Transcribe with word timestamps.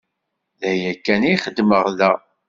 D 0.61 0.61
aya 0.71 0.91
kan 1.05 1.21
i 1.31 1.33
xeddmeɣ 1.43 1.85
da. 1.97 2.11